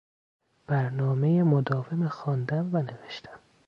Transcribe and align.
برنامهی 0.67 1.43
مداوم 1.43 2.07
خواندن 2.07 2.69
و 2.73 2.81
نوشتن 2.81 3.39